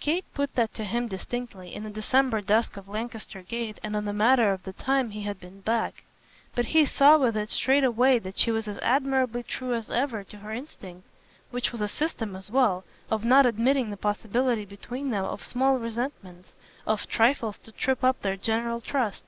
[0.00, 4.06] Kate put that to him distinctly, in the December dusk of Lancaster Gate and on
[4.06, 6.04] the matter of the time he had been back;
[6.54, 10.38] but he saw with it straightway that she was as admirably true as ever to
[10.38, 11.06] her instinct
[11.50, 15.76] which was a system as well of not admitting the possibility between them of small
[15.76, 16.48] resentments,
[16.86, 19.22] of trifles to trip up their general trust.